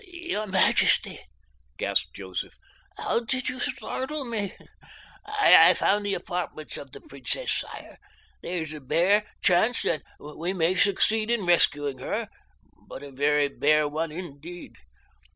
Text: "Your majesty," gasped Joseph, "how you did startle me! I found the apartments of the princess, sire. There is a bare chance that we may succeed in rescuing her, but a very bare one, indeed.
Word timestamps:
"Your 0.03 0.47
majesty," 0.47 1.19
gasped 1.77 2.15
Joseph, 2.15 2.57
"how 2.97 3.17
you 3.19 3.25
did 3.39 3.61
startle 3.61 4.25
me! 4.25 4.55
I 5.27 5.75
found 5.75 6.03
the 6.07 6.15
apartments 6.15 6.75
of 6.75 6.91
the 6.91 7.01
princess, 7.01 7.51
sire. 7.51 7.99
There 8.41 8.63
is 8.63 8.73
a 8.73 8.79
bare 8.81 9.27
chance 9.43 9.83
that 9.83 10.01
we 10.19 10.53
may 10.53 10.73
succeed 10.73 11.29
in 11.29 11.45
rescuing 11.45 11.99
her, 11.99 12.29
but 12.87 13.03
a 13.03 13.11
very 13.11 13.47
bare 13.47 13.87
one, 13.87 14.11
indeed. 14.11 14.73